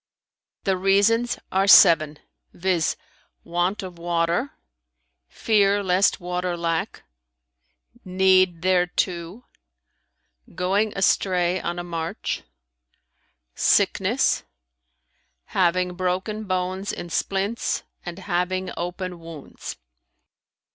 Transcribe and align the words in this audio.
"The 0.63 0.77
reasons 0.77 1.37
are 1.51 1.67
seven, 1.67 2.17
viz.: 2.53 2.95
want 3.43 3.83
of 3.83 3.99
water; 3.99 4.53
fear 5.27 5.83
lest 5.83 6.19
water 6.19 6.57
lack; 6.57 7.03
need 8.03 8.63
thereto; 8.63 9.45
going 10.55 10.91
astray 10.97 11.61
on 11.61 11.77
a 11.77 11.83
march; 11.83 12.41
sickness; 13.53 14.43
having 15.53 15.93
broken 15.93 16.45
bones 16.45 16.91
in 16.91 17.11
splints 17.11 17.83
and 18.03 18.17
having 18.17 18.71
open 18.75 19.19
wounds. 19.19 19.77